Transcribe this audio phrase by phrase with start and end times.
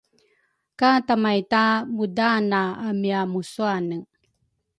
[0.79, 1.63] ka tamaita
[1.95, 3.97] mudaana amia musuane.